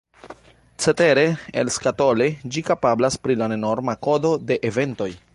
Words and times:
Cetere, 0.85 1.25
elskatole 1.63 2.29
ĝi 2.55 2.63
kapablas 2.71 3.19
pri 3.27 3.35
la 3.43 3.51
nenorma 3.55 3.95
kodo 4.09 4.33
de 4.53 4.57
Eventoj. 4.71 5.11